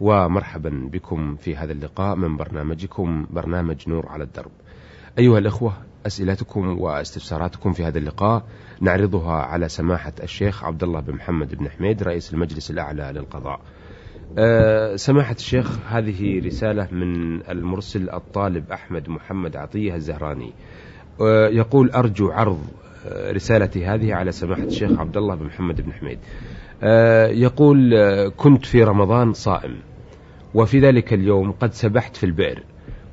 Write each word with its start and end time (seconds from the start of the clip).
ومرحبا 0.00 0.88
بكم 0.92 1.36
في 1.36 1.56
هذا 1.56 1.72
اللقاء 1.72 2.16
من 2.16 2.36
برنامجكم 2.36 3.26
برنامج 3.30 3.88
نور 3.88 4.06
على 4.08 4.24
الدرب. 4.24 4.50
أيها 5.18 5.38
الأخوة 5.38 5.72
أسئلتكم 6.06 6.78
واستفساراتكم 6.78 7.72
في 7.72 7.84
هذا 7.84 7.98
اللقاء 7.98 8.44
نعرضها 8.80 9.32
على 9.32 9.68
سماحة 9.68 10.12
الشيخ 10.22 10.64
عبد 10.64 10.82
الله 10.82 11.00
بن 11.00 11.14
محمد 11.14 11.54
بن 11.54 11.70
حميد 11.70 12.02
رئيس 12.02 12.34
المجلس 12.34 12.70
الأعلى 12.70 13.12
للقضاء. 13.14 13.60
أه 14.38 14.96
سماحة 14.96 15.34
الشيخ 15.34 15.78
هذه 15.88 16.46
رسالة 16.46 16.88
من 16.92 17.40
المرسل 17.50 18.10
الطالب 18.10 18.72
أحمد 18.72 19.08
محمد 19.08 19.56
عطية 19.56 19.94
الزهراني. 19.94 20.52
أه 21.20 21.48
يقول 21.48 21.90
أرجو 21.90 22.30
عرض 22.30 22.60
رسالتي 23.06 23.86
هذه 23.86 24.14
على 24.14 24.32
سماحة 24.32 24.62
الشيخ 24.62 25.00
عبد 25.00 25.16
الله 25.16 25.34
بن 25.34 25.46
محمد 25.46 25.80
بن 25.80 25.92
حميد. 25.92 26.18
يقول 27.30 27.94
كنت 28.36 28.66
في 28.66 28.84
رمضان 28.84 29.32
صائم 29.32 29.76
وفي 30.54 30.80
ذلك 30.80 31.12
اليوم 31.12 31.52
قد 31.52 31.72
سبحت 31.72 32.16
في 32.16 32.26
البئر 32.26 32.62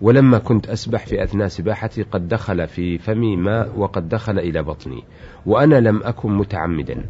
ولما 0.02 0.38
كنت 0.38 0.70
أسبح 0.70 1.06
في 1.06 1.24
أثناء 1.24 1.48
سباحتي 1.48 2.04
قد 2.04 2.28
دخل 2.28 2.68
في 2.68 2.98
فمي 2.98 3.36
ماء 3.36 3.72
وقد 3.78 4.10
دخل 4.10 4.40
إلى 4.40 4.64
بطني 4.64 5.04
وأنا 5.46 5.76
لم 5.80 6.04
أكن 6.04 6.32
متعمدا 6.32 7.06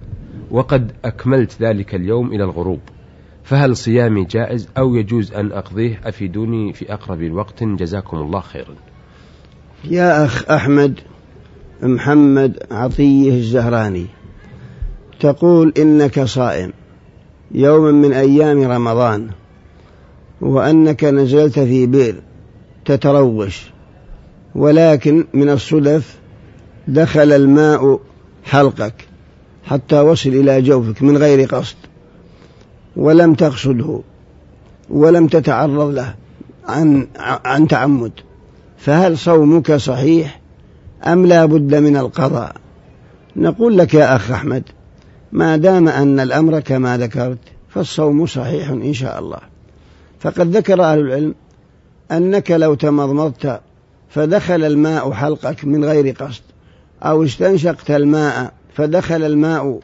وقد 0.51 0.91
أكملت 1.05 1.61
ذلك 1.61 1.95
اليوم 1.95 2.33
إلى 2.33 2.43
الغروب 2.43 2.79
فهل 3.43 3.75
صيامي 3.75 4.25
جائز 4.25 4.69
أو 4.77 4.95
يجوز 4.95 5.33
أن 5.33 5.51
أقضيه؟ 5.51 5.99
أفيدوني 6.03 6.73
في 6.73 6.93
أقرب 6.93 7.31
وقت 7.31 7.63
جزاكم 7.63 8.17
الله 8.17 8.39
خيرا. 8.39 8.75
يا 9.83 10.25
أخ 10.25 10.51
أحمد 10.51 10.99
محمد 11.83 12.59
عطية 12.71 13.31
الزهراني. 13.31 14.05
تقول 15.21 15.73
إنك 15.77 16.23
صائم 16.23 16.73
يوما 17.51 17.91
من 17.91 18.13
أيام 18.13 18.71
رمضان 18.71 19.27
وأنك 20.41 21.03
نزلت 21.03 21.59
في 21.59 21.85
بئر 21.85 22.15
تتروش 22.85 23.71
ولكن 24.55 25.25
من 25.33 25.49
الصدف 25.49 26.19
دخل 26.87 27.31
الماء 27.31 27.99
حلقك 28.43 28.93
حتى 29.65 29.99
وصل 29.99 30.29
إلى 30.29 30.61
جوفك 30.61 31.03
من 31.03 31.17
غير 31.17 31.47
قصد 31.47 31.75
ولم 32.95 33.33
تقصده 33.33 34.01
ولم 34.89 35.27
تتعرض 35.27 35.89
له 35.89 36.15
عن 36.67 37.07
عن 37.45 37.67
تعمد 37.67 38.11
فهل 38.77 39.17
صومك 39.17 39.75
صحيح 39.75 40.41
أم 41.07 41.25
لا 41.25 41.45
بد 41.45 41.75
من 41.75 41.97
القضاء؟ 41.97 42.55
نقول 43.35 43.77
لك 43.77 43.93
يا 43.93 44.15
أخ 44.15 44.31
أحمد 44.31 44.63
ما 45.31 45.57
دام 45.57 45.87
أن 45.87 46.19
الأمر 46.19 46.59
كما 46.59 46.97
ذكرت 46.97 47.37
فالصوم 47.69 48.25
صحيح 48.25 48.69
إن 48.69 48.93
شاء 48.93 49.19
الله. 49.19 49.39
فقد 50.19 50.57
ذكر 50.57 50.83
أهل 50.83 50.99
العلم 50.99 51.35
أنك 52.11 52.51
لو 52.51 52.73
تمضمضت 52.73 53.61
فدخل 54.09 54.63
الماء 54.63 55.11
حلقك 55.11 55.65
من 55.65 55.85
غير 55.85 56.15
قصد 56.15 56.41
أو 57.03 57.23
استنشقت 57.23 57.91
الماء 57.91 58.53
فدخل 58.73 59.23
الماء 59.23 59.79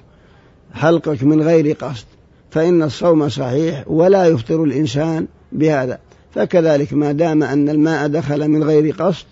حلقك 0.74 1.24
من 1.24 1.42
غير 1.42 1.74
قصد 1.74 2.06
فإن 2.52 2.84
الصوم 2.84 3.30
صحيح 3.30 3.84
ولا 3.88 4.26
يفطر 4.26 4.64
الإنسان 4.64 5.28
بهذا. 5.52 6.00
فكذلك 6.32 6.94
ما 6.94 7.12
دام 7.12 7.44
أن 7.44 7.70
الماء 7.70 8.08
دخل 8.08 8.48
من 8.48 8.64
غير 8.64 8.96
قصد 9.00 9.26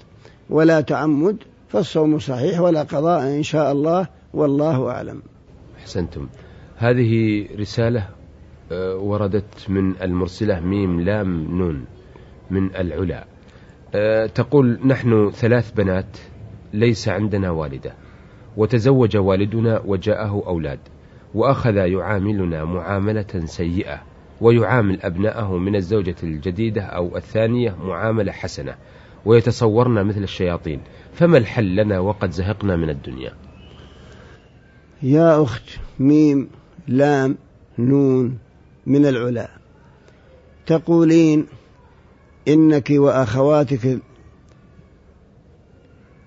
ولا 0.50 0.82
تعمد 0.82 1.38
فالصوم 1.70 2.20
صحيح 2.20 2.60
ولا 2.60 2.84
قضاء 2.84 3.22
إن 3.22 3.44
شاء 3.44 3.72
الله 3.72 4.08
والله 4.34 4.90
أعلم. 4.90 5.22
أحسنتم. 5.86 6.28
هذه 6.78 7.46
رسالة 7.60 8.08
وردت 8.98 9.70
من 9.70 10.02
المرسلة 10.02 10.60
ميم 10.60 11.02
لام 11.02 11.58
نون 11.58 11.86
من 12.52 12.76
العلا. 12.76 13.26
تقول 14.28 14.80
نحن 14.86 15.30
ثلاث 15.30 15.72
بنات 15.72 16.18
ليس 16.74 17.10
عندنا 17.10 17.52
والدة. 17.52 17.94
وتزوج 18.58 19.18
والدنا 19.18 19.82
وجاءه 19.86 20.44
أولاد. 20.48 20.80
وأخذ 21.34 21.76
يعاملنا 21.76 22.66
معاملة 22.66 23.46
سيئة. 23.46 24.02
ويعامل 24.42 25.02
أبناءه 25.02 25.58
من 25.58 25.76
الزوجة 25.76 26.16
الجديدة 26.24 26.82
أو 26.82 27.18
الثانية 27.18 27.76
معاملة 27.84 28.32
حسنة. 28.32 28.76
ويتصورنا 29.26 30.04
مثل 30.04 30.24
الشياطين. 30.24 30.82
فما 31.14 31.38
الحل 31.38 31.76
لنا 31.76 32.00
وقد 32.00 32.32
زهقنا 32.32 32.76
من 32.76 32.90
الدنيا؟ 32.90 33.34
يا 35.04 35.44
أخت 35.44 35.64
ميم 36.00 36.50
لام 36.88 37.38
نون 37.80 38.38
من 38.86 39.06
العلا. 39.06 39.50
تقولين 40.66 41.46
إنك 42.48 42.90
وأخواتك 42.90 44.00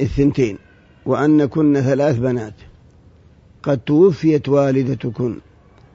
الثنتين 0.01 0.59
وأن 1.07 1.45
كن 1.45 1.81
ثلاث 1.81 2.19
بنات. 2.19 2.55
قد 3.63 3.79
توفيت 3.79 4.49
والدتكن 4.49 5.39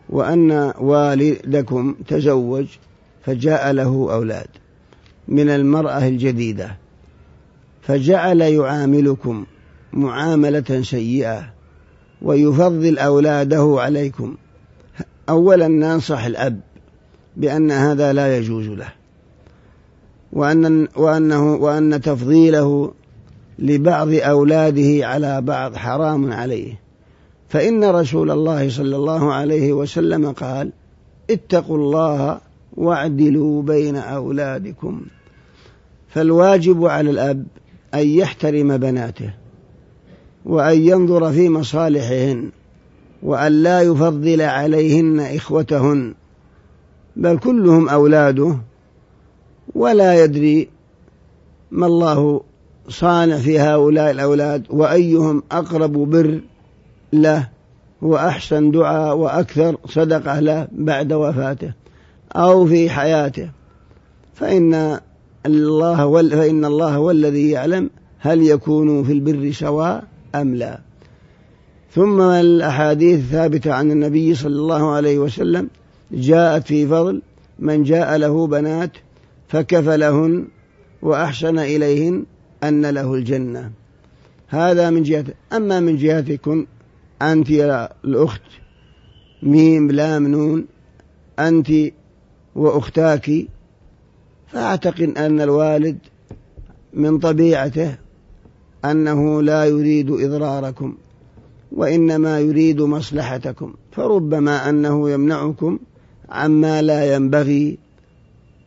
وأن 0.09 0.73
والدكم 0.79 1.95
تزوج 2.07 2.65
فجاء 3.23 3.71
له 3.71 4.13
أولاد 4.13 4.47
من 5.27 5.49
المرأة 5.49 6.07
الجديدة. 6.07 6.77
فجعل 7.81 8.41
يعاملكم 8.41 9.45
معاملة 9.93 10.81
سيئة. 10.81 11.53
ويفضل 12.23 12.97
أولاده 12.97 13.75
عليكم. 13.79 14.35
أولا 15.29 15.67
ننصح 15.67 16.25
الأب 16.25 16.59
بأن 17.37 17.71
هذا 17.71 18.13
لا 18.13 18.37
يجوز 18.37 18.67
له 18.67 18.89
وأن 20.33 20.87
وأنه 20.95 21.55
وأن 21.55 22.01
تفضيله 22.01 22.91
لبعض 23.59 24.09
أولاده 24.13 25.07
على 25.07 25.41
بعض 25.41 25.75
حرام 25.75 26.33
عليه. 26.33 26.79
فإن 27.49 27.83
رسول 27.83 28.31
الله 28.31 28.69
صلى 28.69 28.95
الله 28.95 29.33
عليه 29.33 29.73
وسلم 29.73 30.31
قال 30.31 30.71
اتقوا 31.29 31.77
الله 31.77 32.39
واعدلوا 32.73 33.61
بين 33.61 33.95
أولادكم. 33.95 35.01
فالواجب 36.09 36.85
على 36.85 37.09
الأب 37.09 37.45
أن 37.93 38.07
يحترم 38.07 38.77
بناته. 38.77 39.33
وأن 40.45 40.81
ينظر 40.81 41.31
في 41.31 41.49
مصالحهن 41.49 42.49
وأن 43.23 43.51
لا 43.51 43.81
يفضل 43.81 44.41
عليهن 44.41 45.19
إخوتهن 45.19 46.13
بل 47.15 47.37
كلهم 47.37 47.89
أولاده 47.89 48.57
ولا 49.75 50.23
يدري 50.23 50.69
ما 51.71 51.85
الله 51.85 52.41
صانع 52.89 53.37
في 53.37 53.59
هؤلاء 53.59 54.11
الأولاد 54.11 54.63
وأيهم 54.69 55.43
أقرب 55.51 55.91
بر 55.91 56.41
له 57.13 57.49
وأحسن 58.01 58.71
دعاء 58.71 59.17
وأكثر 59.17 59.77
صدقة 59.85 60.39
له 60.39 60.67
بعد 60.71 61.13
وفاته 61.13 61.73
أو 62.35 62.65
في 62.65 62.89
حياته. 62.89 63.49
فإن 64.33 64.99
الله 65.45 66.29
فإن 66.29 66.65
الله 66.65 66.95
هو 66.95 67.11
الذي 67.11 67.49
يعلم 67.49 67.89
هل 68.19 68.41
يكون 68.41 69.03
في 69.03 69.11
البر 69.11 69.51
سواء 69.51 70.03
أم 70.35 70.55
لا. 70.55 70.79
ثم 71.91 72.21
الأحاديث 72.21 73.19
الثابتة 73.19 73.73
عن 73.73 73.91
النبي 73.91 74.35
صلى 74.35 74.55
الله 74.55 74.91
عليه 74.91 75.19
وسلم 75.19 75.69
جاءت 76.11 76.67
في 76.67 76.87
فضل 76.87 77.21
من 77.59 77.83
جاء 77.83 78.17
له 78.17 78.47
بنات 78.47 78.91
فكفلهن 79.47 80.47
وأحسن 81.01 81.59
إليهن 81.59 82.25
أن 82.63 82.85
له 82.85 83.13
الجنة. 83.13 83.71
هذا 84.47 84.89
من 84.89 85.03
جهة 85.03 85.25
أما 85.53 85.79
من 85.79 85.97
جهتكم 85.97 86.65
أنت 87.21 87.49
يا 87.49 87.89
الأخت 88.05 88.41
ميم 89.43 89.91
لام 89.91 90.27
نون 90.27 90.65
أنت 91.39 91.71
وأختاك 92.55 93.31
فأعتقد 94.47 95.17
أن 95.17 95.41
الوالد 95.41 95.97
من 96.93 97.19
طبيعته 97.19 97.97
أنه 98.85 99.41
لا 99.41 99.65
يريد 99.65 100.11
إضراركم 100.11 100.95
وإنما 101.71 102.39
يريد 102.39 102.81
مصلحتكم 102.81 103.73
فربما 103.91 104.69
أنه 104.69 105.09
يمنعكم 105.09 105.79
عما 106.29 106.81
لا 106.81 107.15
ينبغي 107.15 107.77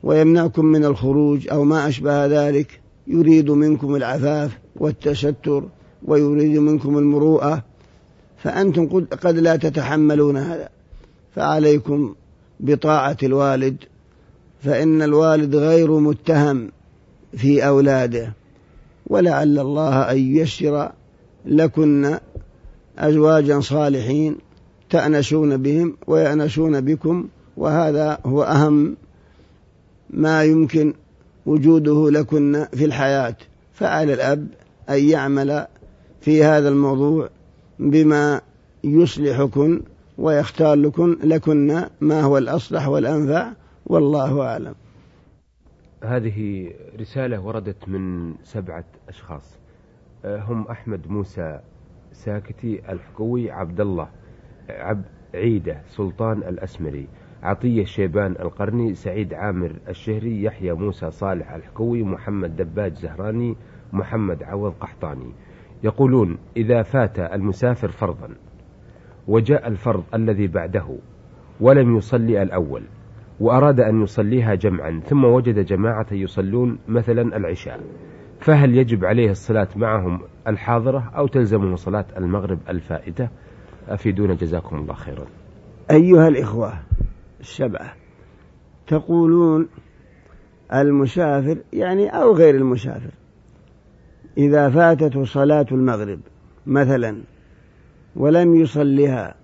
ويمنعكم 0.02 0.64
من 0.64 0.84
الخروج 0.84 1.48
أو 1.48 1.64
ما 1.64 1.88
أشبه 1.88 2.26
ذلك. 2.26 2.80
يريد 3.06 3.50
منكم 3.50 3.96
العفاف 3.96 4.58
والتستر 4.76 5.64
ويريد 6.04 6.58
منكم 6.58 6.98
المروءة 6.98 7.62
فأنتم 8.42 9.04
قد 9.22 9.38
لا 9.38 9.56
تتحملون 9.56 10.36
هذا. 10.36 10.68
فعليكم 11.34 12.14
بطاعة 12.60 13.16
الوالد 13.22 13.76
فإن 14.62 15.02
الوالد 15.02 15.56
غير 15.56 15.98
متهم 15.98 16.70
في 17.36 17.66
أولاده. 17.66 18.32
ولعل 19.06 19.58
الله 19.58 20.10
أن 20.10 20.18
ييسر 20.18 20.92
لكن 21.46 22.18
أزواجا 22.98 23.60
صالحين 23.60 24.36
تأنسون 24.90 25.56
بهم 25.56 25.96
ويأنسون 26.06 26.80
بكم 26.80 27.28
وهذا 27.56 28.18
هو 28.26 28.42
أهم 28.42 28.96
ما 30.10 30.44
يمكن 30.44 30.94
وجوده 31.46 32.10
لكن 32.10 32.66
في 32.72 32.84
الحياة. 32.84 33.36
فعلى 33.72 34.14
الأب 34.14 34.48
أن 34.90 35.04
يعمل 35.04 35.66
في 36.20 36.44
هذا 36.44 36.68
الموضوع 36.68 37.28
بما 37.78 38.40
يصلحكن 38.84 39.82
ويختار 40.18 40.74
لكن 40.74 41.18
لكن 41.22 41.84
ما 42.00 42.22
هو 42.22 42.38
الأصلح 42.38 42.88
والأنفع 42.88 43.52
والله 43.86 44.40
أعلم. 44.40 44.74
هذه 46.04 46.72
رسالة 47.00 47.40
وردت 47.40 47.88
من 47.88 48.34
سبعة 48.42 48.84
أشخاص. 49.08 49.58
آه، 50.24 50.40
هم 50.40 50.62
أحمد 50.62 51.08
موسى 51.08 51.60
ساكتي 52.12 52.92
الحكوي 52.92 53.50
عبد 53.50 53.80
الله 53.80 54.08
عب 54.70 55.02
عيدة 55.34 55.80
سلطان 55.86 56.38
الأسمري 56.38 57.08
عطية 57.42 57.84
شيبان 57.84 58.32
القرني 58.32 58.94
سعيد 58.94 59.34
عامر 59.34 59.72
الشهري 59.88 60.42
يحيى 60.42 60.72
موسى 60.72 61.10
صالح 61.10 61.52
الحكوي 61.52 62.02
محمد 62.02 62.56
دباج 62.56 62.94
زهراني 62.94 63.56
محمد 63.92 64.42
عوض 64.42 64.72
قحطاني. 64.80 65.32
يقولون 65.84 66.38
إذا 66.56 66.82
فات 66.82 67.18
المسافر 67.18 67.88
فرضا 67.88 68.28
وجاء 69.28 69.68
الفرض 69.68 70.04
الذي 70.14 70.46
بعده 70.46 70.98
ولم 71.60 71.96
يصلي 71.96 72.42
الأول. 72.42 72.82
وأراد 73.40 73.80
أن 73.80 74.02
يصليها 74.02 74.54
جمعا 74.54 75.00
ثم 75.06 75.24
وجد 75.24 75.58
جماعة 75.58 76.06
يصلون 76.12 76.78
مثلا 76.88 77.36
العشاء. 77.36 77.80
فهل 78.40 78.76
يجب 78.76 79.04
عليه 79.04 79.30
الصلاة 79.30 79.68
معهم 79.76 80.20
الحاضرة 80.46 81.12
أو 81.16 81.26
تلزمه 81.26 81.76
صلاة 81.76 82.04
المغرب 82.16 82.58
الفائتة؟ 82.68 83.28
أفيدونا 83.88 84.34
جزاكم 84.34 84.76
الله 84.76 84.94
خيرا. 84.94 85.26
أيها 85.90 86.28
الإخوة 86.28 86.72
السبعة 87.40 87.92
تقولون 88.86 89.68
المسافر 90.74 91.58
يعني 91.72 92.08
أو 92.08 92.34
غير 92.34 92.54
المسافر. 92.54 93.10
إذا 94.38 94.70
فاتته 94.70 95.24
صلاة 95.24 95.66
المغرب 95.72 96.20
مثلا 96.66 97.22
ولم 98.16 98.56
يصلها 98.56 99.34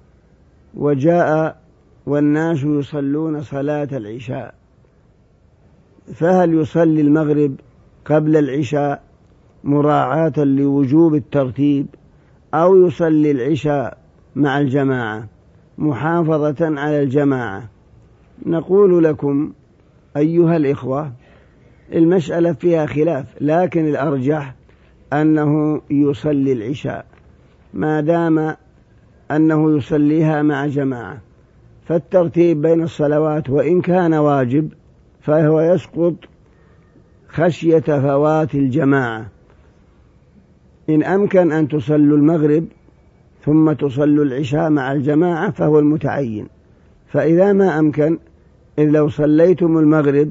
وجاء 0.75 1.62
والناس 2.07 2.65
يصلون 2.65 3.41
صلاة 3.41 3.89
العشاء. 3.93 4.55
فهل 6.15 6.55
يصلي 6.55 7.01
المغرب 7.01 7.55
قبل 8.05 8.37
العشاء 8.37 9.03
مراعاة 9.65 10.33
لوجوب 10.37 11.15
الترتيب 11.15 11.87
أو 12.55 12.87
يصلي 12.87 13.31
العشاء 13.31 13.99
مع 14.37 14.61
الجماعة 14.61 15.29
محافظة 15.79 16.81
على 16.81 17.03
الجماعة؟ 17.03 17.69
نقول 18.47 19.05
لكم 19.05 19.53
أيها 20.17 20.57
الإخوة 20.57 21.13
المسألة 21.93 22.53
فيها 22.53 22.87
خلاف 22.87 23.27
لكن 23.41 23.89
الأرجح 23.89 24.55
أنه 25.13 25.81
يصلي 25.91 26.53
العشاء 26.53 27.07
ما 27.75 28.01
دام 28.01 28.57
أنه 29.31 29.77
يصليها 29.77 30.43
مع 30.43 30.67
جماعة. 30.67 31.21
فالترتيب 31.85 32.63
بين 32.63 32.83
الصلوات 32.83 33.51
وإن 33.51 33.81
كان 33.81 34.15
واجب 34.15 34.69
فهو 35.21 35.61
يسقط 35.61 36.15
خشية 37.29 37.81
فوات 37.81 38.55
الجماعة. 38.55 39.27
إن 40.91 41.03
أمكن 41.03 41.53
أن 41.53 41.69
تصلوا 41.69 42.17
المغرب 42.19 42.65
ثم 43.45 43.73
تصلوا 43.73 44.25
العشاء 44.25 44.71
مع 44.71 44.93
الجماعة 44.93 45.51
فهو 45.51 45.79
المتعين. 45.79 46.49
فإذا 47.07 47.53
ما 47.53 47.79
أمكن 47.79 48.19
إذ 48.79 48.85
لو 48.85 49.09
صليتم 49.09 49.79
المغرب 49.79 50.31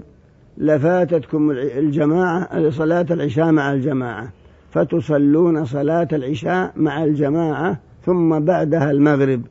لفاتتكم 0.57 1.51
الجماعة 1.51 2.69
صلاة 2.69 3.06
العشاء 3.12 3.51
مع 3.51 3.74
الجماعة. 3.74 4.31
فتصلون 4.71 5.65
صلاة 5.65 6.07
العشاء 6.13 6.74
مع 6.75 7.04
الجماعة 7.04 7.80
ثم 8.06 8.39
بعدها 8.39 8.92
المغرب. 8.92 9.42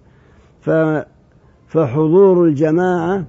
فحضور 1.71 2.45
الجماعة 2.45 3.25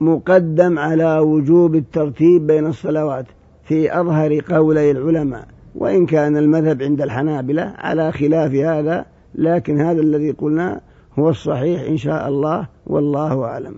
مقدم 0.00 0.78
على 0.78 1.18
وجوب 1.18 1.74
الترتيب 1.74 2.46
بين 2.46 2.66
الصلوات 2.66 3.26
في 3.64 4.00
أظهر 4.00 4.40
قولي 4.40 4.90
العلماء 4.90 5.48
وإن 5.74 6.06
كان 6.06 6.36
المذهب 6.36 6.82
عند 6.82 7.00
الحنابلة 7.00 7.62
على 7.62 8.12
خلاف 8.12 8.54
هذا 8.54 9.06
لكن 9.34 9.80
هذا 9.80 10.00
الذي 10.00 10.30
قلنا 10.30 10.80
هو 11.18 11.28
الصحيح 11.28 11.80
إن 11.80 11.96
شاء 11.96 12.28
الله 12.28 12.68
والله 12.86 13.44
أعلم. 13.44 13.74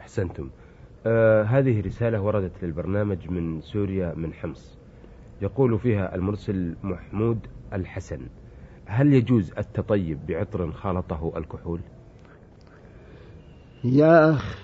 أحسنتم. 0.00 0.48
آه 1.06 1.42
هذه 1.42 1.80
رسالة 1.80 2.20
وردت 2.20 2.52
للبرنامج 2.62 3.30
من 3.30 3.60
سوريا 3.60 4.14
من 4.16 4.32
حمص. 4.32 4.78
يقول 5.42 5.78
فيها 5.78 6.14
المرسل 6.14 6.74
محمود 6.82 7.38
الحسن 7.72 8.20
هل 8.86 9.12
يجوز 9.12 9.52
التطيب 9.58 10.18
بعطر 10.28 10.72
خالطه 10.72 11.32
الكحول؟ 11.36 11.80
يا 13.84 14.30
أخ 14.30 14.58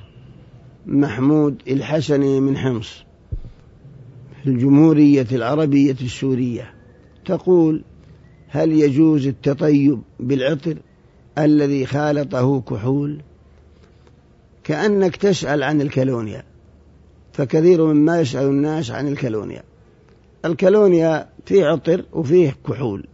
محمود 0.86 1.62
الحسني 1.68 2.40
من 2.40 2.56
حمص 2.56 3.04
في 4.42 4.50
الجمهورية 4.50 5.26
العربية 5.32 5.96
السورية 6.00 6.74
تقول 7.24 7.84
هل 8.48 8.72
يجوز 8.72 9.26
التطيب 9.26 10.02
بالعطر 10.20 10.76
الذي 11.38 11.86
خالطه 11.86 12.60
كحول؟ 12.60 13.20
كأنك 14.64 15.16
تسأل 15.16 15.62
عن 15.62 15.80
الكالونيا 15.80 16.44
فكثير 17.32 17.84
مما 17.84 18.20
يسأل 18.20 18.46
الناس 18.46 18.90
عن 18.90 19.08
الكالونيا. 19.08 19.62
الكالونيا 20.44 21.28
فيه 21.46 21.66
عطر 21.66 22.04
وفيه 22.12 22.56
كحول. 22.68 23.06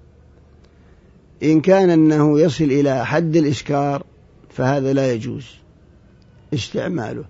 إن 1.43 1.61
كان 1.61 1.91
أنه 1.91 2.41
يصل 2.41 2.65
إلى 2.65 3.07
حد 3.07 3.37
الإسكار 3.37 4.05
فهذا 4.51 4.93
لا 4.93 5.13
يجوز. 5.13 5.60
استعماله. 6.55 7.25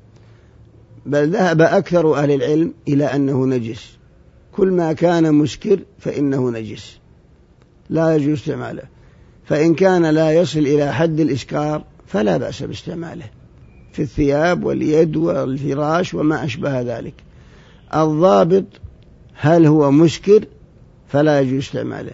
بل 1.06 1.30
ذهب 1.30 1.60
أكثر 1.60 2.16
أهل 2.16 2.30
العلم 2.30 2.74
إلى 2.88 3.04
أنه 3.04 3.46
نجس. 3.46 3.96
كل 4.52 4.70
ما 4.70 4.92
كان 4.92 5.34
مسكر 5.34 5.80
فإنه 5.98 6.50
نجس. 6.50 6.98
لا 7.90 8.16
يجوز 8.16 8.38
استعماله. 8.38 8.82
فإن 9.44 9.74
كان 9.74 10.06
لا 10.06 10.32
يصل 10.32 10.58
إلى 10.58 10.92
حد 10.92 11.20
الإسكار 11.20 11.84
فلا 12.06 12.36
بأس 12.36 12.62
باستعماله. 12.62 13.26
في 13.92 14.02
الثياب 14.02 14.64
واليد 14.64 15.16
والفراش 15.16 16.14
وما 16.14 16.44
أشبه 16.44 16.80
ذلك. 16.80 17.14
الضابط 17.94 18.64
هل 19.34 19.66
هو 19.66 19.90
مسكر 19.90 20.44
فلا 21.08 21.40
يجوز 21.40 21.58
استعماله. 21.62 22.12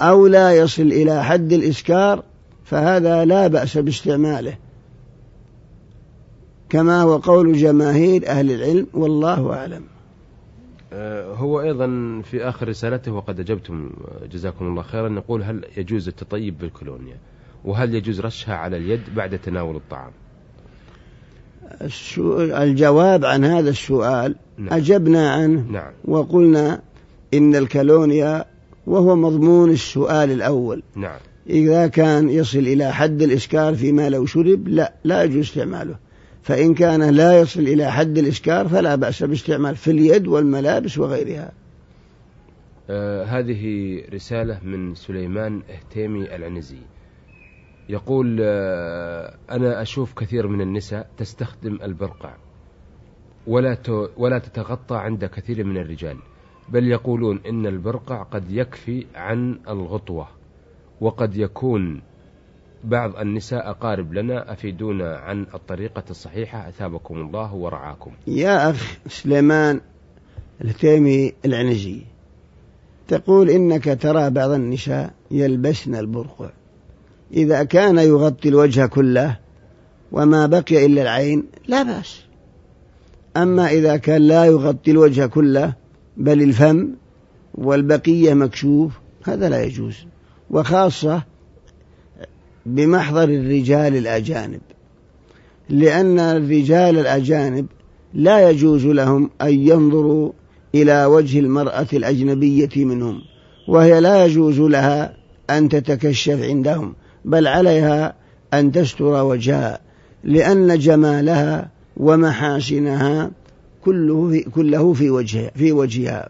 أو 0.00 0.26
لا 0.26 0.52
يصل 0.52 0.82
إلى 0.82 1.24
حد 1.24 1.52
الإسكار 1.52 2.22
فهذا 2.64 3.24
لا 3.24 3.46
بأس 3.46 3.78
باستعماله. 3.78 4.54
كما 6.70 7.02
هو 7.02 7.16
قول 7.16 7.52
جماهير 7.52 8.28
أهل 8.28 8.50
العلم 8.50 8.86
والله 8.94 9.52
أعلم 9.52 9.82
آه، 10.92 11.34
هو 11.34 11.60
أيضا 11.60 11.86
في 12.24 12.48
آخر 12.48 12.68
رسالته 12.68 13.12
وقد 13.12 13.40
أجبتم 13.40 13.90
جزاكم 14.32 14.66
الله 14.66 14.82
خيرا 14.82 15.08
يقول 15.08 15.42
هل 15.42 15.64
يجوز 15.76 16.08
التطيب 16.08 16.58
بالكولونيا 16.58 17.16
وهل 17.64 17.94
يجوز 17.94 18.20
رشها 18.20 18.54
على 18.54 18.76
اليد 18.76 19.00
بعد 19.16 19.38
تناول 19.38 19.76
الطعام 19.76 20.10
الجواب 22.62 23.24
عن 23.24 23.44
هذا 23.44 23.70
السؤال 23.70 24.34
نعم. 24.58 24.72
أجبنا 24.72 25.32
عنه 25.32 25.66
نعم. 25.70 25.92
وقلنا 26.04 26.80
إن 27.34 27.56
الكالونيا 27.56 28.44
وهو 28.86 29.16
مضمون 29.16 29.70
السؤال 29.70 30.30
الأول 30.30 30.82
نعم. 30.96 31.18
إذا 31.50 31.86
كان 31.86 32.30
يصل 32.30 32.58
إلى 32.58 32.92
حد 32.92 33.22
الإسكار 33.22 33.74
فيما 33.74 34.08
لو 34.08 34.26
شرب 34.26 34.68
لا 34.68 34.92
لا 35.04 35.24
يجوز 35.24 35.44
استعماله 35.44 35.96
فإن 36.48 36.74
كان 36.74 37.10
لا 37.14 37.40
يصل 37.40 37.60
إلى 37.60 37.92
حد 37.92 38.18
الإسكار 38.18 38.68
فلا 38.68 38.94
بأس 38.94 39.22
باستعمال 39.22 39.76
في 39.76 39.90
اليد 39.90 40.26
والملابس 40.26 40.98
وغيرها. 40.98 41.52
آه 42.90 43.24
هذه 43.24 44.02
رسالة 44.14 44.60
من 44.64 44.94
سليمان 44.94 45.62
اهتيمي 45.70 46.36
العنزي. 46.36 46.78
يقول 47.88 48.38
آه 48.40 49.34
أنا 49.50 49.82
أشوف 49.82 50.14
كثير 50.14 50.46
من 50.48 50.60
النساء 50.60 51.10
تستخدم 51.16 51.78
البرقع 51.82 52.34
ولا 53.46 53.78
ولا 54.16 54.38
تتغطى 54.38 54.96
عند 54.96 55.24
كثير 55.24 55.64
من 55.64 55.76
الرجال 55.76 56.16
بل 56.68 56.88
يقولون 56.88 57.40
إن 57.48 57.66
البرقع 57.66 58.22
قد 58.22 58.50
يكفي 58.50 59.06
عن 59.14 59.60
الغطوة 59.68 60.28
وقد 61.00 61.36
يكون 61.36 62.02
بعض 62.84 63.16
النساء 63.16 63.70
أقارب 63.70 64.14
لنا 64.14 64.52
أفيدونا 64.52 65.16
عن 65.16 65.46
الطريقة 65.54 66.02
الصحيحة. 66.10 66.68
أثابكم 66.68 67.14
الله 67.20 67.54
ورعاكم. 67.54 68.10
يا 68.26 68.70
أخ 68.70 68.98
سليمان 69.08 69.80
التيمي 70.64 71.32
العنزي 71.44 72.00
تقول 73.08 73.50
إنك 73.50 73.98
ترى 74.02 74.30
بعض 74.30 74.50
النساء 74.50 75.10
يلبسن 75.30 75.94
البرقع. 75.94 76.50
إذا 77.32 77.64
كان 77.64 77.98
يغطي 77.98 78.48
الوجه 78.48 78.86
كله 78.86 79.38
وما 80.12 80.46
بقي 80.46 80.86
إلا 80.86 81.02
العين 81.02 81.44
لا 81.66 81.82
بأس. 81.82 82.24
أما 83.36 83.68
إذا 83.68 83.96
كان 83.96 84.22
لا 84.22 84.44
يغطي 84.44 84.90
الوجه 84.90 85.26
كله 85.26 85.74
بل 86.16 86.42
الفم 86.42 86.88
والبقية 87.54 88.34
مكشوف 88.34 88.92
هذا 89.24 89.48
لا 89.48 89.62
يجوز. 89.62 90.06
وخاصة 90.50 91.22
بمحضر 92.74 93.24
الرجال 93.24 93.96
الأجانب 93.96 94.60
لأن 95.68 96.20
الرجال 96.20 96.98
الأجانب 96.98 97.66
لا 98.14 98.50
يجوز 98.50 98.86
لهم 98.86 99.30
أن 99.42 99.54
ينظروا 99.54 100.32
إلى 100.74 101.04
وجه 101.04 101.38
المرأة 101.38 101.86
الأجنبية 101.92 102.84
منهم 102.84 103.20
وهي 103.68 104.00
لا 104.00 104.24
يجوز 104.24 104.60
لها 104.60 105.16
أن 105.50 105.68
تتكشف 105.68 106.42
عندهم 106.42 106.94
بل 107.24 107.46
عليها 107.46 108.14
أن 108.54 108.72
تستر 108.72 109.24
وجهها 109.24 109.80
لأن 110.24 110.78
جمالها 110.78 111.70
ومحاسنها 111.96 113.30
كله 113.84 114.30
في 114.30 114.40
كله 114.40 114.92
في 114.92 115.10
وجهها 115.10 115.50
في 115.54 115.72
وجهها. 115.72 116.28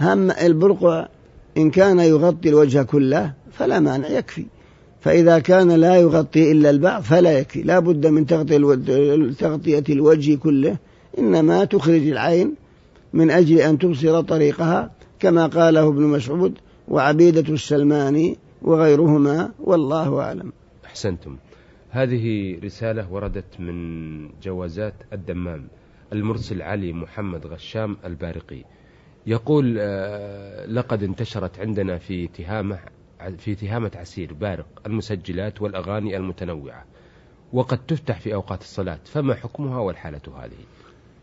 هم 0.00 0.30
البرقع 0.30 1.08
إن 1.56 1.70
كان 1.70 1.98
يغطي 1.98 2.48
الوجه 2.48 2.82
كله 2.82 3.32
فلا 3.52 3.80
مانع 3.80 4.08
يكفي. 4.08 4.46
فإذا 5.02 5.38
كان 5.38 5.70
لا 5.70 5.96
يغطي 5.96 6.52
إلا 6.52 6.70
البعض 6.70 7.02
فلا 7.02 7.38
يكفي. 7.38 7.62
لا 7.62 7.78
بد 7.78 8.06
من 8.06 8.26
تغطية 9.36 9.84
الوجه 9.88 10.34
كله. 10.34 10.76
إنما 11.18 11.64
تخرج 11.64 12.08
العين 12.08 12.54
من 13.12 13.30
أجل 13.30 13.58
أن 13.58 13.78
تبصر 13.78 14.20
طريقها 14.20 14.90
كما 15.20 15.46
قاله 15.46 15.88
ابن 15.88 16.02
مسعود 16.02 16.58
وعبيدة 16.88 17.52
السلماني 17.54 18.38
وغيرهما 18.62 19.50
والله 19.60 20.20
أعلم. 20.20 20.52
أحسنتم. 20.84 21.36
هذه 21.90 22.58
رسالة 22.64 23.12
وردت 23.12 23.60
من 23.60 24.28
جوازات 24.42 24.94
الدمام 25.12 25.68
المرسل 26.12 26.62
علي 26.62 26.92
محمد 26.92 27.46
غشام 27.46 27.96
البارقي. 28.04 28.64
يقول 29.26 29.76
آه، 29.78 30.66
لقد 30.66 31.02
انتشرت 31.02 31.60
عندنا 31.60 31.98
في 31.98 32.26
تهامة 32.26 32.78
في 33.30 33.54
تهامة 33.54 33.90
عسير 33.94 34.34
بارق 34.34 34.66
المسجلات 34.86 35.62
والأغاني 35.62 36.16
المتنوعة 36.16 36.84
وقد 37.52 37.86
تفتح 37.86 38.20
في 38.20 38.34
أوقات 38.34 38.60
الصلاة 38.60 38.98
فما 39.04 39.34
حكمها 39.34 39.78
والحالة 39.78 40.20
هذه؟ 40.38 40.52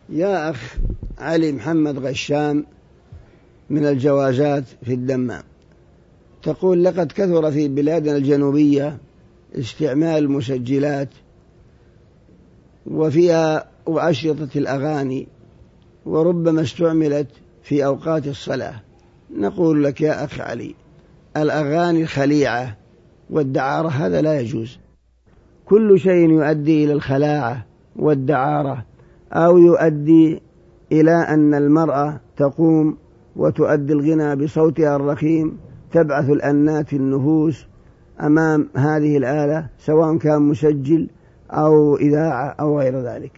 يا 0.09 0.49
أخ 0.49 0.77
علي 1.17 1.51
محمد 1.51 1.99
غشام 1.99 2.65
من 3.69 3.85
الجوازات 3.85 4.63
في 4.83 4.93
الدمام 4.93 5.43
تقول 6.43 6.83
لقد 6.83 7.11
كثر 7.11 7.51
في 7.51 7.67
بلادنا 7.67 8.17
الجنوبية 8.17 8.97
استعمال 9.55 10.23
المسجلات 10.23 11.09
وفيها 12.85 13.69
وأشرطة 13.85 14.49
الأغاني 14.55 15.27
وربما 16.05 16.61
استعملت 16.61 17.27
في 17.63 17.85
أوقات 17.85 18.27
الصلاة. 18.27 18.81
نقول 19.35 19.83
لك 19.83 20.01
يا 20.01 20.23
أخ 20.23 20.39
علي 20.39 20.75
الأغاني 21.37 22.01
الخليعة 22.01 22.77
والدعارة 23.29 23.87
هذا 23.87 24.21
لا 24.21 24.39
يجوز. 24.39 24.79
كل 25.65 25.99
شيء 25.99 26.29
يؤدي 26.29 26.83
إلى 26.83 26.93
الخلاعة 26.93 27.65
والدعارة 27.95 28.85
أو 29.33 29.57
يؤدي 29.57 30.41
إلى 30.91 31.11
أن 31.11 31.53
المرأة 31.53 32.19
تقوم 32.37 32.97
وتؤدي 33.35 33.93
الغنى 33.93 34.35
بصوتها 34.35 34.95
الرخيم 34.95 35.57
تبعث 35.91 36.29
الأنات 36.29 36.93
النفوس 36.93 37.67
أمام 38.21 38.69
هذه 38.75 39.17
الآلة 39.17 39.67
سواء 39.77 40.17
كان 40.17 40.41
مسجل 40.41 41.09
أو 41.51 41.97
إذاعة 41.97 42.55
أو 42.59 42.79
غير 42.79 43.01
ذلك. 43.01 43.31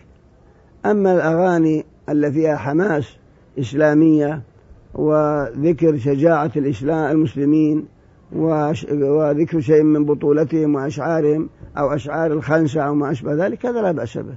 أما 0.86 1.13
الأغاني 1.13 1.86
التي 2.10 2.31
فيها 2.31 2.55
حماس 2.55 3.17
إسلامية 3.60 4.41
وذكر 4.93 5.98
شجاعة 5.98 6.51
الإسلام 6.55 7.12
المسلمين 7.12 7.86
وذكر 8.36 9.60
شيء 9.60 9.83
من 9.83 10.05
بطولتهم 10.05 10.75
وأشعارهم 10.75 11.50
أو 11.77 11.93
أشعار 11.93 12.33
الخنسة 12.33 12.81
أو 12.81 12.95
ما 12.95 13.12
أشبه 13.12 13.33
ذلك 13.33 13.65
هذا 13.65 13.81
لا 13.81 13.91
بأس 13.91 14.17
به. 14.17 14.36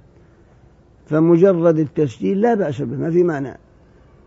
فمجرد 1.06 1.78
التسجيل 1.78 2.40
لا 2.40 2.54
بأس 2.54 2.82
به 2.82 2.96
ما 2.96 3.10
في 3.10 3.22
معنى 3.22 3.58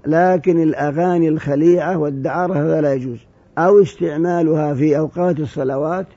لكن 0.05 0.63
الأغاني 0.63 1.29
الخليعة 1.29 1.97
والدعارة 1.97 2.53
هذا 2.53 2.81
لا 2.81 2.93
يجوز. 2.93 3.19
أو 3.57 3.81
استعمالها 3.81 4.73
في 4.73 4.97
أوقات 4.97 5.39
الصلوات 5.39 6.07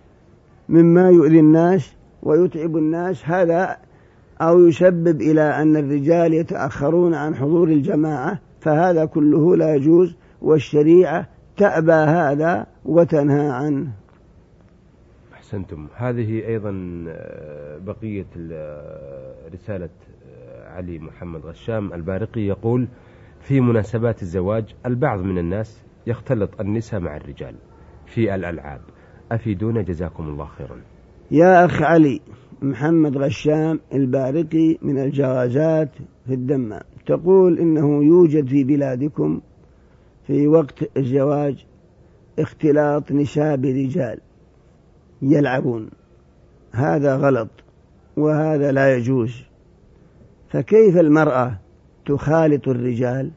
مما 0.69 1.11
يؤذي 1.11 1.41
الناس 1.41 1.93
ويتعب 2.23 2.77
الناس 2.77 3.23
هذا 3.25 3.77
أو 4.41 4.67
يسبب 4.67 5.21
إلى 5.21 5.43
أن 5.43 5.77
الرجال 5.77 6.35
يتأخرون 6.35 7.15
عن 7.15 7.35
حضور 7.35 7.69
الجماعة 7.69 8.39
فهذا 8.61 9.05
كله 9.05 9.57
لا 9.57 9.75
يجوز 9.75 10.17
والشريعة 10.43 11.29
تأبى 11.57 11.93
هذا 11.93 12.67
وتنهى 12.85 13.51
عنه. 13.51 13.93
أحسنتم. 15.33 15.87
هذه 15.97 16.47
أيضا 16.47 17.05
آه، 17.09 17.79
بقية 17.79 18.27
رسالة 19.53 19.89
آه، 20.29 20.69
علي 20.69 20.99
محمد 20.99 21.47
غشام 21.47 21.93
البارقي 21.93 22.41
يقول 22.41 22.89
في 23.41 23.61
مناسبات 23.61 24.23
الزواج 24.23 24.75
البعض 24.87 25.21
من 25.21 25.39
الناس 25.39 25.83
يختلط 26.07 26.61
النساء 26.61 27.01
مع 27.01 27.17
الرجال 27.17 27.55
في 28.07 28.35
الألعاب. 28.35 28.81
أفيدونا؟ 29.33 29.83
جزاكم 29.83 30.29
الله 30.29 30.45
خيرا. 30.45 30.77
يا 31.31 31.65
أخ 31.65 31.83
علي 31.83 32.21
محمد 32.63 33.17
غشام 33.17 33.81
البارقي 33.95 34.79
من 34.83 34.99
الجوازات 34.99 35.89
في 36.27 36.35
الدمام 36.35 36.83
تقول 37.07 37.59
إنه 37.59 38.05
يوجد 38.05 38.49
في 38.49 38.65
بلادكم 38.65 39.41
في 40.27 40.49
وقت 40.49 40.97
الزواج 40.97 41.67
اختلاط 42.39 43.13
نساء 43.13 43.57
برجال 43.57 44.19
يلعبون. 45.23 45.91
هذا 46.73 47.17
غلط 47.17 47.49
وهذا 48.17 48.73
لا 48.73 48.97
يجوز. 48.97 49.43
فكيف 50.49 50.97
المرأة 50.97 51.59
تخالط 52.07 52.69
الرجال 52.69 53.31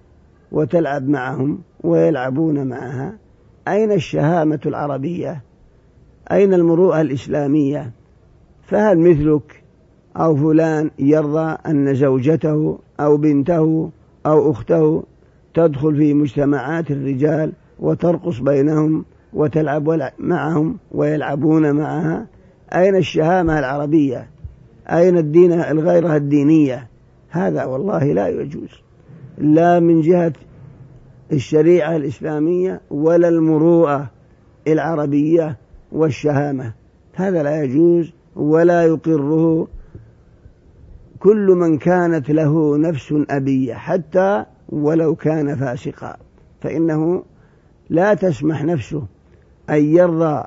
وتلعب 0.52 1.10
معهم 1.10 1.62
ويلعبون 1.84 2.68
معها؟ 2.68 3.18
أين 3.68 3.92
الشهامة 3.92 4.60
العربية؟ 4.66 5.42
أين 6.32 6.54
المروءة 6.54 7.02
الإسلامية؟ 7.02 7.92
فهل 8.66 9.00
مثلك 9.00 9.64
أو 10.18 10.36
فلان 10.36 10.92
يرضى 11.00 11.58
أن 11.68 11.96
زوجته 11.96 12.80
أو 13.00 13.18
بنته 13.18 13.90
أو 14.26 14.52
أخته 14.52 15.04
تدخل 15.54 15.96
في 15.96 16.14
مجتمعات 16.14 16.92
الرجال 16.92 17.54
وترقص 17.80 18.40
بينهم 18.40 19.06
وتلعب 19.34 20.12
معهم 20.20 20.78
ويلعبون 20.92 21.72
معها؟ 21.72 22.28
أين 22.76 22.96
الشهامة 22.96 23.60
العربية؟ 23.60 24.28
أين 24.90 25.18
الدين 25.18 25.52
الغيرة 25.52 26.16
الدينية؟ 26.16 26.88
هذا 27.30 27.66
والله 27.66 28.04
لا 28.04 28.28
يجوز. 28.28 28.70
لا 29.38 29.80
من 29.80 30.02
جهة 30.02 30.34
الشريعة 31.32 31.96
الإسلامية 31.96 32.82
ولا 32.92 33.28
المروءة 33.28 34.08
العربية 34.68 35.58
والشهامة. 35.92 36.74
هذا 37.14 37.44
لا 37.44 37.64
يجوز 37.64 38.14
ولا 38.36 38.84
يقره 38.84 39.68
كل 41.20 41.48
من 41.48 41.78
كانت 41.78 42.30
له 42.30 42.78
نفس 42.78 43.14
أبية 43.30 43.74
حتى 43.74 44.46
ولو 44.70 45.16
كان 45.16 45.56
فاسقا. 45.56 46.18
فإنه 46.62 47.24
لا 47.90 48.14
تسمح 48.14 48.64
نفسه 48.64 49.04
أن 49.70 49.84
يرضى 49.84 50.44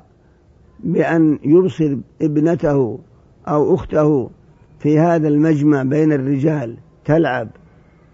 بأن 0.80 1.38
يبصر 1.44 1.96
ابنته 2.22 2.98
أو 3.48 3.74
أخته 3.74 4.30
في 4.78 4.98
هذا 4.98 5.28
المجمع 5.28 5.82
بين 5.82 6.12
الرجال 6.12 6.76
تلعب 7.04 7.48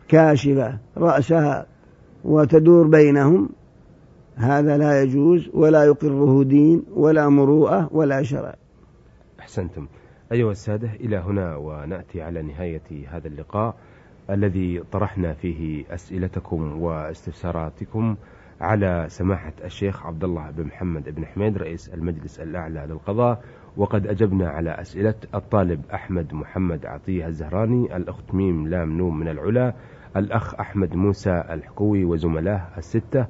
كاشفة 0.08 0.78
رأسها 0.96 1.66
وتدور 2.24 2.86
بينهم. 2.86 3.48
هذا 4.36 4.76
لا 4.76 5.02
يجوز 5.02 5.50
ولا 5.54 5.84
يقره 5.84 6.44
دين 6.44 6.82
ولا 6.94 7.28
مروءة 7.28 7.88
ولا 7.92 8.22
شرع. 8.22 8.54
أحسنتم. 9.42 9.86
أيها 10.32 10.50
السادة 10.50 10.88
إلى 11.00 11.16
هنا 11.16 11.56
ونأتي 11.56 12.22
على 12.22 12.42
نهاية 12.42 12.82
هذا 13.08 13.28
اللقاء 13.28 13.74
الذي 14.30 14.82
طرحنا 14.92 15.32
فيه 15.34 15.84
أسئلتكم 15.94 16.82
واستفساراتكم 16.82 18.16
على 18.60 19.06
سماحة 19.08 19.52
الشيخ 19.64 20.06
عبد 20.06 20.24
الله 20.24 20.50
بن 20.50 20.64
محمد 20.64 21.14
بن 21.14 21.26
حميد 21.26 21.58
رئيس 21.58 21.88
المجلس 21.88 22.40
الأعلى 22.40 22.86
للقضاء. 22.88 23.44
وقد 23.76 24.06
أجبنا 24.06 24.48
على 24.48 24.70
أسئلة 24.70 25.14
الطالب 25.34 25.82
أحمد 25.94 26.34
محمد 26.34 26.86
عطية 26.86 27.26
الزهراني 27.26 27.96
الأخت 27.96 28.34
ميم 28.34 28.68
لام 28.68 28.98
نوم 28.98 29.18
من 29.18 29.28
العلا 29.28 29.74
الأخ 30.16 30.54
أحمد 30.54 30.94
موسى 30.96 31.44
الحكوي 31.50 32.04
وزملاه 32.04 32.68
الستة 32.78 33.26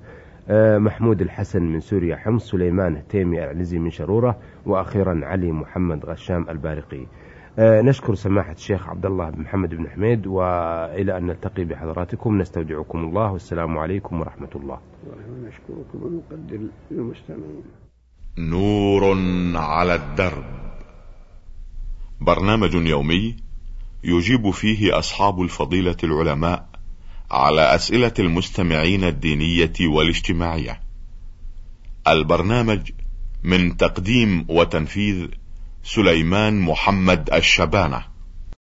محمود 0.78 1.22
الحسن 1.22 1.62
من 1.62 1.80
سوريا 1.80 2.16
حمص 2.16 2.50
سليمان 2.50 2.96
هتيمي 2.96 3.44
العنزي 3.44 3.78
من 3.78 3.90
شرورة 3.90 4.38
وأخيرا 4.66 5.20
علي 5.22 5.52
محمد 5.52 6.06
غشام 6.06 6.46
البارقي. 6.48 7.06
آه، 7.58 7.82
نشكر 7.82 8.14
سماحة 8.14 8.52
الشيخ 8.52 8.88
عبد 8.88 9.06
الله 9.06 9.30
بن 9.30 9.42
محمد 9.42 9.74
بن 9.74 9.88
حميد 9.88 10.26
وإلى 10.26 11.16
أن 11.18 11.26
نلتقي 11.26 11.64
بحضراتكم 11.64 12.38
نستودعكم 12.38 12.98
الله 12.98 13.32
والسلام 13.32 13.78
عليكم 13.78 14.20
ورحمة 14.20 14.50
الله. 14.56 14.78
ونشكركم 15.06 16.02
ونقدر 16.02 16.60
المستمعين 16.90 17.64
نور 18.38 19.16
على 19.56 19.94
الدرب. 19.94 20.44
برنامج 22.20 22.74
يومي 22.74 23.36
يجيب 24.04 24.50
فيه 24.50 24.98
أصحاب 24.98 25.40
الفضيلة 25.40 25.96
العلماء 26.04 26.71
على 27.32 27.74
أسئلة 27.74 28.12
المستمعين 28.18 29.04
الدينية 29.04 29.72
والاجتماعية. 29.80 30.80
البرنامج 32.08 32.90
من 33.42 33.76
تقديم 33.76 34.46
وتنفيذ 34.48 35.26
سليمان 35.84 36.60
محمد 36.60 37.30
الشبانة. 37.34 38.11